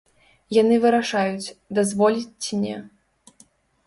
Яны 0.61 0.75
вырашаюць, 0.85 1.53
дазволіць 1.79 2.37
ці 2.47 2.59
не. 2.63 2.75